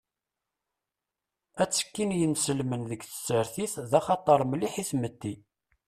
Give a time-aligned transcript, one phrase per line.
[1.61, 5.33] Atekki n yimselmen deg tsertit d axater mliḥ i tmetti.